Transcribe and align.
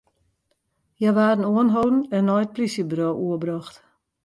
Hja 0.97 1.11
waarden 1.17 1.49
oanholden 1.53 1.99
en 2.15 2.23
nei 2.27 2.41
it 2.45 2.51
polysjeburo 2.53 3.07
oerbrocht. 3.25 3.75